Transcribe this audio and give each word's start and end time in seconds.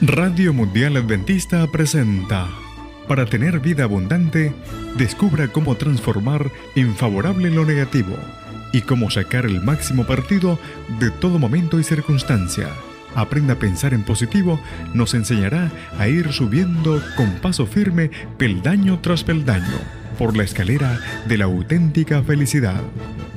Radio 0.00 0.52
Mundial 0.52 0.96
Adventista 0.96 1.66
presenta 1.68 2.48
Para 3.06 3.26
tener 3.26 3.60
vida 3.60 3.84
abundante, 3.84 4.52
descubra 4.96 5.48
cómo 5.48 5.76
transformar 5.76 6.50
en 6.74 6.96
favorable 6.96 7.48
lo 7.48 7.64
negativo 7.64 8.16
y 8.72 8.82
cómo 8.82 9.08
sacar 9.08 9.46
el 9.46 9.62
máximo 9.62 10.04
partido 10.04 10.58
de 10.98 11.10
todo 11.12 11.38
momento 11.38 11.78
y 11.78 11.84
circunstancia. 11.84 12.68
Aprenda 13.14 13.54
a 13.54 13.58
pensar 13.58 13.94
en 13.94 14.02
positivo 14.02 14.60
nos 14.92 15.14
enseñará 15.14 15.70
a 15.96 16.08
ir 16.08 16.32
subiendo 16.32 17.00
con 17.16 17.30
paso 17.36 17.64
firme 17.64 18.10
peldaño 18.36 18.98
tras 19.00 19.22
peldaño 19.22 19.78
por 20.18 20.36
la 20.36 20.42
escalera 20.42 20.98
de 21.28 21.38
la 21.38 21.44
auténtica 21.44 22.22
felicidad. 22.24 22.82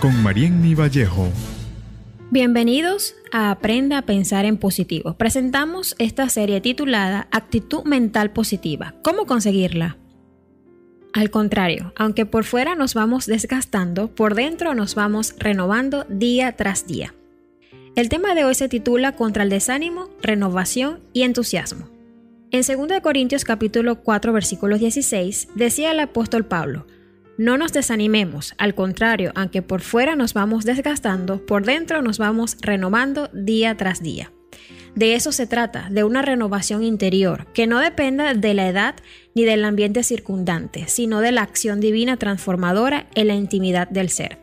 Con 0.00 0.20
Marienny 0.22 0.74
Vallejo. 0.74 1.30
Bienvenidos 2.32 3.16
a 3.32 3.50
Aprenda 3.50 3.98
a 3.98 4.02
Pensar 4.02 4.44
en 4.44 4.56
Positivo. 4.56 5.14
Presentamos 5.14 5.96
esta 5.98 6.28
serie 6.28 6.60
titulada 6.60 7.26
Actitud 7.32 7.82
Mental 7.82 8.30
Positiva. 8.30 8.94
¿Cómo 9.02 9.26
conseguirla? 9.26 9.96
Al 11.12 11.30
contrario, 11.30 11.92
aunque 11.96 12.26
por 12.26 12.44
fuera 12.44 12.76
nos 12.76 12.94
vamos 12.94 13.26
desgastando, 13.26 14.14
por 14.14 14.36
dentro 14.36 14.76
nos 14.76 14.94
vamos 14.94 15.34
renovando 15.40 16.06
día 16.08 16.52
tras 16.52 16.86
día. 16.86 17.16
El 17.96 18.08
tema 18.08 18.36
de 18.36 18.44
hoy 18.44 18.54
se 18.54 18.68
titula 18.68 19.16
Contra 19.16 19.42
el 19.42 19.50
desánimo, 19.50 20.08
renovación 20.22 21.00
y 21.12 21.22
entusiasmo. 21.22 21.88
En 22.52 22.60
2 22.60 23.00
Corintios 23.02 23.44
capítulo 23.44 24.02
4 24.02 24.32
versículos 24.32 24.78
16 24.78 25.48
decía 25.56 25.90
el 25.90 25.98
apóstol 25.98 26.44
Pablo, 26.44 26.86
no 27.40 27.56
nos 27.56 27.72
desanimemos, 27.72 28.52
al 28.58 28.74
contrario, 28.74 29.32
aunque 29.34 29.62
por 29.62 29.80
fuera 29.80 30.14
nos 30.14 30.34
vamos 30.34 30.66
desgastando, 30.66 31.46
por 31.46 31.64
dentro 31.64 32.02
nos 32.02 32.18
vamos 32.18 32.58
renovando 32.60 33.30
día 33.32 33.78
tras 33.78 34.02
día. 34.02 34.30
De 34.94 35.14
eso 35.14 35.32
se 35.32 35.46
trata, 35.46 35.88
de 35.90 36.04
una 36.04 36.20
renovación 36.20 36.84
interior, 36.84 37.46
que 37.54 37.66
no 37.66 37.78
dependa 37.78 38.34
de 38.34 38.52
la 38.52 38.68
edad 38.68 38.94
ni 39.34 39.44
del 39.44 39.64
ambiente 39.64 40.02
circundante, 40.02 40.86
sino 40.86 41.22
de 41.22 41.32
la 41.32 41.40
acción 41.40 41.80
divina 41.80 42.18
transformadora 42.18 43.06
en 43.14 43.28
la 43.28 43.34
intimidad 43.36 43.88
del 43.88 44.10
ser. 44.10 44.38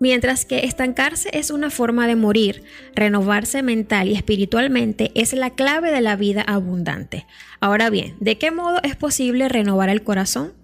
Mientras 0.00 0.44
que 0.44 0.64
estancarse 0.64 1.30
es 1.32 1.52
una 1.52 1.70
forma 1.70 2.08
de 2.08 2.16
morir, 2.16 2.64
renovarse 2.96 3.62
mental 3.62 4.08
y 4.08 4.14
espiritualmente 4.14 5.12
es 5.14 5.34
la 5.34 5.50
clave 5.50 5.92
de 5.92 6.00
la 6.00 6.16
vida 6.16 6.42
abundante. 6.42 7.26
Ahora 7.60 7.90
bien, 7.90 8.16
¿de 8.18 8.38
qué 8.38 8.50
modo 8.50 8.80
es 8.82 8.96
posible 8.96 9.48
renovar 9.48 9.88
el 9.88 10.02
corazón? 10.02 10.54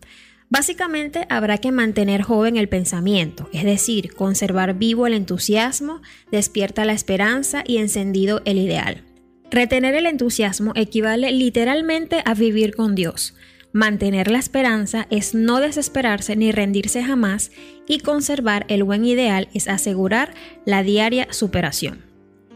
Básicamente 0.49 1.27
habrá 1.29 1.59
que 1.59 1.73
mantener 1.73 2.23
joven 2.23 2.57
el 2.57 2.69
pensamiento, 2.69 3.49
es 3.53 3.65
decir, 3.65 4.15
conservar 4.15 4.75
vivo 4.75 5.07
el 5.07 5.15
entusiasmo, 5.15 6.03
despierta 6.31 6.85
la 6.85 6.93
esperanza 6.93 7.65
y 7.67 7.79
encendido 7.79 8.43
el 8.45 8.59
ideal. 8.59 9.03
Retener 9.51 9.95
el 9.95 10.07
entusiasmo 10.07 10.73
equivale 10.77 11.33
literalmente 11.33 12.23
a 12.25 12.35
vivir 12.35 12.75
con 12.75 12.95
Dios. 12.95 13.35
Mantener 13.73 14.31
la 14.31 14.39
esperanza 14.39 15.07
es 15.11 15.35
no 15.35 15.61
desesperarse 15.61 16.37
ni 16.37 16.53
rendirse 16.53 17.03
jamás 17.03 17.51
y 17.87 17.99
conservar 17.99 18.65
el 18.69 18.85
buen 18.85 19.05
ideal 19.05 19.49
es 19.53 19.69
asegurar 19.69 20.33
la 20.65 20.83
diaria 20.83 21.27
superación. 21.31 22.05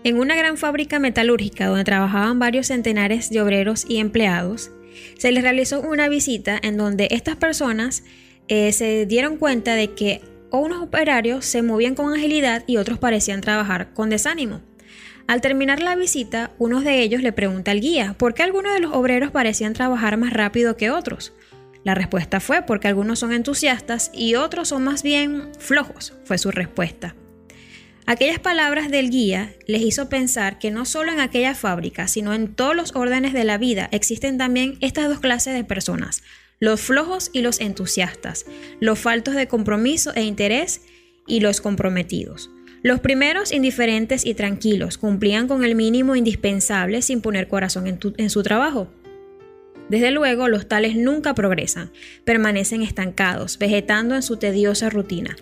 En 0.02 0.18
una 0.18 0.34
gran 0.34 0.56
fábrica 0.56 0.98
metalúrgica 0.98 1.66
donde 1.66 1.84
trabajaban 1.84 2.38
varios 2.38 2.68
centenares 2.68 3.28
de 3.28 3.42
obreros 3.42 3.84
y 3.86 3.98
empleados, 3.98 4.70
se 5.18 5.32
les 5.32 5.42
realizó 5.42 5.80
una 5.80 6.08
visita 6.08 6.58
en 6.62 6.76
donde 6.76 7.08
estas 7.10 7.36
personas 7.36 8.04
eh, 8.48 8.72
se 8.72 9.06
dieron 9.06 9.36
cuenta 9.36 9.74
de 9.74 9.94
que 9.94 10.22
unos 10.50 10.82
operarios 10.82 11.44
se 11.44 11.62
movían 11.62 11.94
con 11.94 12.12
agilidad 12.12 12.64
y 12.66 12.76
otros 12.76 12.98
parecían 12.98 13.40
trabajar 13.40 13.94
con 13.94 14.10
desánimo. 14.10 14.60
Al 15.26 15.40
terminar 15.40 15.80
la 15.80 15.94
visita, 15.94 16.50
uno 16.58 16.80
de 16.80 17.02
ellos 17.02 17.22
le 17.22 17.32
pregunta 17.32 17.70
al 17.70 17.80
guía 17.80 18.16
por 18.18 18.34
qué 18.34 18.42
algunos 18.42 18.72
de 18.72 18.80
los 18.80 18.92
obreros 18.92 19.30
parecían 19.30 19.74
trabajar 19.74 20.16
más 20.16 20.32
rápido 20.32 20.76
que 20.76 20.90
otros. 20.90 21.32
La 21.84 21.94
respuesta 21.94 22.40
fue 22.40 22.62
porque 22.62 22.88
algunos 22.88 23.20
son 23.20 23.32
entusiastas 23.32 24.10
y 24.12 24.34
otros 24.34 24.68
son 24.68 24.82
más 24.82 25.02
bien 25.02 25.50
flojos, 25.58 26.14
fue 26.24 26.36
su 26.36 26.50
respuesta. 26.50 27.14
Aquellas 28.06 28.38
palabras 28.38 28.90
del 28.90 29.10
guía 29.10 29.54
les 29.66 29.82
hizo 29.82 30.08
pensar 30.08 30.58
que 30.58 30.70
no 30.70 30.84
solo 30.84 31.12
en 31.12 31.20
aquella 31.20 31.54
fábrica, 31.54 32.08
sino 32.08 32.34
en 32.34 32.54
todos 32.54 32.74
los 32.74 32.94
órdenes 32.96 33.32
de 33.32 33.44
la 33.44 33.58
vida 33.58 33.88
existen 33.92 34.38
también 34.38 34.78
estas 34.80 35.08
dos 35.08 35.20
clases 35.20 35.54
de 35.54 35.64
personas, 35.64 36.22
los 36.58 36.80
flojos 36.80 37.30
y 37.32 37.42
los 37.42 37.60
entusiastas, 37.60 38.46
los 38.80 38.98
faltos 38.98 39.34
de 39.34 39.48
compromiso 39.48 40.12
e 40.14 40.22
interés 40.22 40.82
y 41.26 41.40
los 41.40 41.60
comprometidos. 41.60 42.50
Los 42.82 43.00
primeros 43.00 43.52
indiferentes 43.52 44.24
y 44.24 44.34
tranquilos 44.34 44.96
cumplían 44.96 45.46
con 45.46 45.64
el 45.64 45.74
mínimo 45.74 46.16
indispensable 46.16 47.02
sin 47.02 47.20
poner 47.20 47.46
corazón 47.46 47.86
en, 47.86 47.98
en 48.16 48.30
su 48.30 48.42
trabajo. 48.42 48.90
Desde 49.90 50.10
luego, 50.10 50.48
los 50.48 50.66
tales 50.66 50.96
nunca 50.96 51.34
progresan, 51.34 51.92
permanecen 52.24 52.82
estancados, 52.82 53.58
vegetando 53.58 54.14
en 54.14 54.22
su 54.22 54.36
tediosa 54.38 54.88
rutina. 54.88 55.36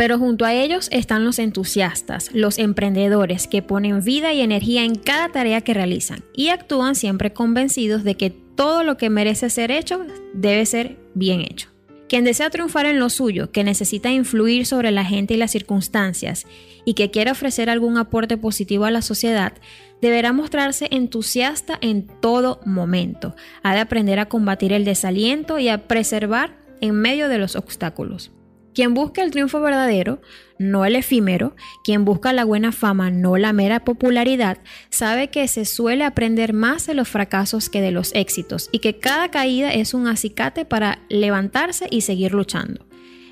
Pero 0.00 0.18
junto 0.18 0.46
a 0.46 0.54
ellos 0.54 0.88
están 0.92 1.26
los 1.26 1.38
entusiastas, 1.38 2.30
los 2.32 2.58
emprendedores 2.58 3.46
que 3.46 3.60
ponen 3.60 4.02
vida 4.02 4.32
y 4.32 4.40
energía 4.40 4.82
en 4.82 4.94
cada 4.94 5.28
tarea 5.28 5.60
que 5.60 5.74
realizan 5.74 6.24
y 6.34 6.48
actúan 6.48 6.94
siempre 6.94 7.34
convencidos 7.34 8.02
de 8.02 8.14
que 8.14 8.30
todo 8.30 8.82
lo 8.82 8.96
que 8.96 9.10
merece 9.10 9.50
ser 9.50 9.70
hecho 9.70 10.06
debe 10.32 10.64
ser 10.64 10.96
bien 11.12 11.42
hecho. 11.42 11.68
Quien 12.08 12.24
desea 12.24 12.48
triunfar 12.48 12.86
en 12.86 12.98
lo 12.98 13.10
suyo, 13.10 13.52
que 13.52 13.62
necesita 13.62 14.10
influir 14.10 14.64
sobre 14.64 14.90
la 14.90 15.04
gente 15.04 15.34
y 15.34 15.36
las 15.36 15.50
circunstancias 15.50 16.46
y 16.86 16.94
que 16.94 17.10
quiere 17.10 17.32
ofrecer 17.32 17.68
algún 17.68 17.98
aporte 17.98 18.38
positivo 18.38 18.86
a 18.86 18.90
la 18.90 19.02
sociedad, 19.02 19.52
deberá 20.00 20.32
mostrarse 20.32 20.88
entusiasta 20.90 21.76
en 21.82 22.06
todo 22.22 22.62
momento. 22.64 23.36
Ha 23.62 23.74
de 23.74 23.80
aprender 23.80 24.18
a 24.18 24.30
combatir 24.30 24.72
el 24.72 24.86
desaliento 24.86 25.58
y 25.58 25.68
a 25.68 25.86
preservar 25.88 26.56
en 26.80 26.94
medio 26.94 27.28
de 27.28 27.36
los 27.36 27.54
obstáculos. 27.54 28.32
Quien 28.74 28.94
busca 28.94 29.22
el 29.22 29.30
triunfo 29.30 29.60
verdadero, 29.60 30.20
no 30.58 30.84
el 30.84 30.94
efímero, 30.94 31.56
quien 31.82 32.04
busca 32.04 32.32
la 32.32 32.44
buena 32.44 32.70
fama, 32.70 33.10
no 33.10 33.36
la 33.36 33.52
mera 33.52 33.84
popularidad, 33.84 34.58
sabe 34.90 35.28
que 35.28 35.48
se 35.48 35.64
suele 35.64 36.04
aprender 36.04 36.52
más 36.52 36.86
de 36.86 36.94
los 36.94 37.08
fracasos 37.08 37.68
que 37.68 37.80
de 37.80 37.90
los 37.90 38.14
éxitos 38.14 38.68
y 38.70 38.78
que 38.78 38.98
cada 38.98 39.30
caída 39.30 39.72
es 39.72 39.94
un 39.94 40.06
acicate 40.06 40.64
para 40.64 41.00
levantarse 41.08 41.86
y 41.90 42.02
seguir 42.02 42.32
luchando. 42.32 42.86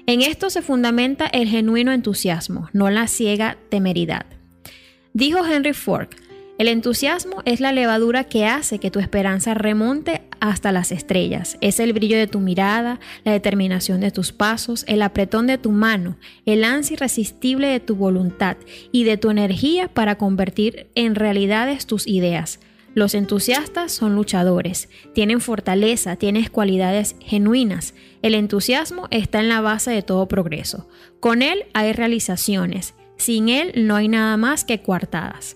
En 0.07 0.23
esto 0.23 0.49
se 0.49 0.63
fundamenta 0.63 1.27
el 1.27 1.49
genuino 1.49 1.93
entusiasmo, 1.93 2.71
no 2.73 2.89
la 2.89 3.07
ciega 3.09 3.59
temeridad. 3.69 4.25
Dijo 5.13 5.45
Henry 5.45 5.75
Ford, 5.75 6.09
el 6.59 6.67
entusiasmo 6.67 7.43
es 7.45 7.61
la 7.61 7.71
levadura 7.71 8.25
que 8.25 8.45
hace 8.45 8.81
que 8.81 8.91
tu 8.91 8.99
esperanza 8.99 9.55
remonte 9.55 10.23
hasta 10.41 10.73
las 10.73 10.91
estrellas. 10.91 11.57
Es 11.61 11.79
el 11.79 11.93
brillo 11.93 12.17
de 12.17 12.27
tu 12.27 12.41
mirada, 12.41 12.99
la 13.23 13.31
determinación 13.31 14.01
de 14.01 14.11
tus 14.11 14.33
pasos, 14.33 14.85
el 14.89 15.03
apretón 15.03 15.47
de 15.47 15.57
tu 15.57 15.71
mano, 15.71 16.17
el 16.47 16.65
ansia 16.65 16.95
irresistible 16.95 17.69
de 17.69 17.79
tu 17.79 17.95
voluntad 17.95 18.57
y 18.91 19.05
de 19.05 19.17
tu 19.17 19.31
energía 19.31 19.87
para 19.87 20.17
convertir 20.17 20.89
en 20.97 21.15
realidades 21.15 21.87
tus 21.87 22.09
ideas. 22.09 22.59
Los 22.93 23.15
entusiastas 23.15 23.93
son 23.93 24.17
luchadores, 24.17 24.89
tienen 25.15 25.41
fortaleza, 25.41 26.17
tienen 26.17 26.49
cualidades 26.49 27.15
genuinas. 27.21 27.95
El 28.21 28.35
entusiasmo 28.35 29.07
está 29.13 29.39
en 29.39 29.49
la 29.49 29.61
base 29.61 29.93
de 29.93 30.03
todo 30.03 30.27
progreso. 30.27 30.89
Con 31.21 31.43
él 31.43 31.67
hay 31.73 31.93
realizaciones, 31.93 32.95
sin 33.17 33.49
él 33.49 33.87
no 33.87 33.95
hay 33.95 34.09
nada 34.09 34.37
más 34.37 34.65
que 34.65 34.83
coartadas. 34.83 35.55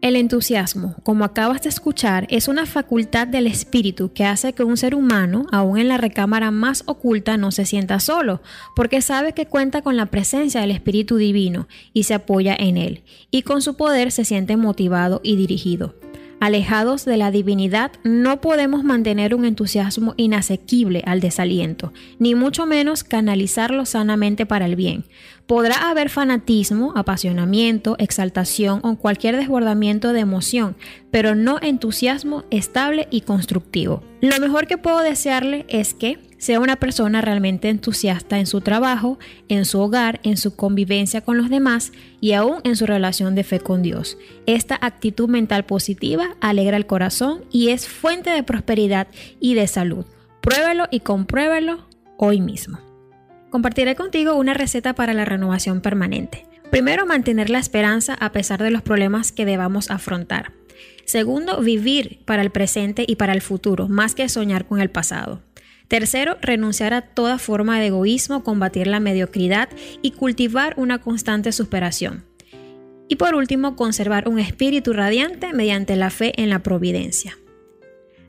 El 0.00 0.14
entusiasmo, 0.14 0.94
como 1.02 1.24
acabas 1.24 1.62
de 1.62 1.70
escuchar, 1.70 2.28
es 2.30 2.46
una 2.46 2.66
facultad 2.66 3.26
del 3.26 3.48
espíritu 3.48 4.12
que 4.12 4.24
hace 4.24 4.52
que 4.52 4.62
un 4.62 4.76
ser 4.76 4.94
humano, 4.94 5.46
aún 5.50 5.76
en 5.76 5.88
la 5.88 5.96
recámara 5.96 6.52
más 6.52 6.84
oculta, 6.86 7.36
no 7.36 7.50
se 7.50 7.64
sienta 7.64 7.98
solo, 7.98 8.40
porque 8.76 9.02
sabe 9.02 9.32
que 9.32 9.46
cuenta 9.46 9.82
con 9.82 9.96
la 9.96 10.06
presencia 10.06 10.60
del 10.60 10.70
Espíritu 10.70 11.16
Divino 11.16 11.66
y 11.92 12.04
se 12.04 12.14
apoya 12.14 12.54
en 12.56 12.76
él, 12.76 13.02
y 13.32 13.42
con 13.42 13.60
su 13.60 13.76
poder 13.76 14.12
se 14.12 14.24
siente 14.24 14.56
motivado 14.56 15.20
y 15.24 15.34
dirigido. 15.34 15.96
Alejados 16.40 17.04
de 17.04 17.16
la 17.16 17.32
divinidad, 17.32 17.90
no 18.04 18.40
podemos 18.40 18.84
mantener 18.84 19.34
un 19.34 19.44
entusiasmo 19.44 20.14
inasequible 20.16 21.02
al 21.04 21.20
desaliento, 21.20 21.92
ni 22.20 22.36
mucho 22.36 22.64
menos 22.64 23.02
canalizarlo 23.02 23.84
sanamente 23.84 24.46
para 24.46 24.66
el 24.66 24.76
bien. 24.76 25.04
Podrá 25.46 25.90
haber 25.90 26.10
fanatismo, 26.10 26.92
apasionamiento, 26.94 27.96
exaltación 27.98 28.80
o 28.84 28.96
cualquier 28.96 29.36
desbordamiento 29.36 30.12
de 30.12 30.20
emoción, 30.20 30.76
pero 31.10 31.34
no 31.34 31.58
entusiasmo 31.60 32.44
estable 32.50 33.08
y 33.10 33.22
constructivo. 33.22 34.04
Lo 34.20 34.38
mejor 34.38 34.68
que 34.68 34.78
puedo 34.78 35.00
desearle 35.00 35.66
es 35.68 35.92
que 35.92 36.27
sea 36.38 36.60
una 36.60 36.76
persona 36.76 37.20
realmente 37.20 37.68
entusiasta 37.68 38.38
en 38.38 38.46
su 38.46 38.60
trabajo, 38.60 39.18
en 39.48 39.64
su 39.64 39.80
hogar, 39.80 40.20
en 40.22 40.36
su 40.36 40.56
convivencia 40.56 41.20
con 41.20 41.36
los 41.36 41.50
demás 41.50 41.92
y 42.20 42.32
aún 42.32 42.60
en 42.64 42.76
su 42.76 42.86
relación 42.86 43.34
de 43.34 43.44
fe 43.44 43.60
con 43.60 43.82
Dios. 43.82 44.16
Esta 44.46 44.78
actitud 44.80 45.28
mental 45.28 45.64
positiva 45.64 46.36
alegra 46.40 46.76
el 46.76 46.86
corazón 46.86 47.44
y 47.50 47.68
es 47.68 47.86
fuente 47.88 48.30
de 48.30 48.42
prosperidad 48.42 49.08
y 49.40 49.54
de 49.54 49.66
salud. 49.66 50.06
Pruébelo 50.40 50.86
y 50.90 51.00
compruébelo 51.00 51.88
hoy 52.16 52.40
mismo. 52.40 52.78
Compartiré 53.50 53.96
contigo 53.96 54.34
una 54.34 54.54
receta 54.54 54.94
para 54.94 55.14
la 55.14 55.24
renovación 55.24 55.80
permanente. 55.80 56.46
Primero, 56.70 57.06
mantener 57.06 57.48
la 57.48 57.58
esperanza 57.58 58.14
a 58.14 58.30
pesar 58.30 58.62
de 58.62 58.70
los 58.70 58.82
problemas 58.82 59.32
que 59.32 59.46
debamos 59.46 59.90
afrontar. 59.90 60.52
Segundo, 61.06 61.62
vivir 61.62 62.20
para 62.26 62.42
el 62.42 62.50
presente 62.50 63.04
y 63.08 63.16
para 63.16 63.32
el 63.32 63.40
futuro, 63.40 63.88
más 63.88 64.14
que 64.14 64.28
soñar 64.28 64.66
con 64.66 64.80
el 64.80 64.90
pasado. 64.90 65.40
Tercero, 65.88 66.36
renunciar 66.42 66.92
a 66.92 67.00
toda 67.00 67.38
forma 67.38 67.80
de 67.80 67.86
egoísmo, 67.86 68.44
combatir 68.44 68.86
la 68.86 69.00
mediocridad 69.00 69.70
y 70.02 70.12
cultivar 70.12 70.74
una 70.76 70.98
constante 70.98 71.50
superación. 71.50 72.24
Y 73.08 73.16
por 73.16 73.34
último, 73.34 73.74
conservar 73.74 74.28
un 74.28 74.38
espíritu 74.38 74.92
radiante 74.92 75.54
mediante 75.54 75.96
la 75.96 76.10
fe 76.10 76.40
en 76.40 76.50
la 76.50 76.62
providencia. 76.62 77.38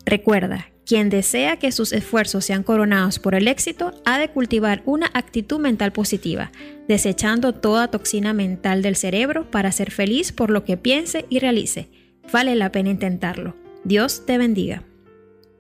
Recuerda, 0.05 0.69
quien 0.85 1.09
desea 1.09 1.57
que 1.57 1.73
sus 1.73 1.91
esfuerzos 1.91 2.45
sean 2.45 2.63
coronados 2.63 3.19
por 3.19 3.35
el 3.35 3.47
éxito 3.47 3.93
ha 4.05 4.17
de 4.17 4.29
cultivar 4.29 4.81
una 4.85 5.11
actitud 5.13 5.59
mental 5.59 5.91
positiva, 5.91 6.51
desechando 6.87 7.53
toda 7.53 7.91
toxina 7.91 8.33
mental 8.33 8.81
del 8.81 8.95
cerebro 8.95 9.51
para 9.51 9.71
ser 9.71 9.91
feliz 9.91 10.31
por 10.31 10.49
lo 10.49 10.63
que 10.63 10.77
piense 10.77 11.25
y 11.29 11.39
realice. 11.39 11.89
Vale 12.31 12.55
la 12.55 12.71
pena 12.71 12.89
intentarlo. 12.89 13.55
Dios 13.83 14.25
te 14.25 14.37
bendiga. 14.37 14.83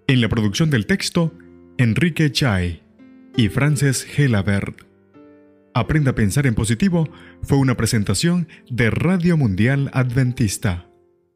En 0.07 0.21
la 0.21 0.29
producción 0.29 0.71
del 0.71 0.87
texto, 0.87 1.31
Enrique 1.79 2.29
Chai 2.29 2.83
y 3.37 3.47
Frances 3.47 4.03
Gelabert. 4.03 4.81
Aprenda 5.73 6.11
a 6.11 6.15
pensar 6.15 6.45
en 6.45 6.53
positivo 6.53 7.07
fue 7.41 7.57
una 7.57 7.77
presentación 7.77 8.49
de 8.69 8.89
Radio 8.89 9.37
Mundial 9.37 9.89
Adventista 9.93 10.88